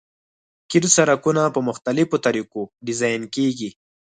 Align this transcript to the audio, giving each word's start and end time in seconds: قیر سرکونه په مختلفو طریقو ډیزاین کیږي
قیر 0.69 0.85
سرکونه 0.95 1.43
په 1.55 1.59
مختلفو 1.69 2.17
طریقو 2.25 2.61
ډیزاین 2.85 3.21
کیږي 3.35 3.69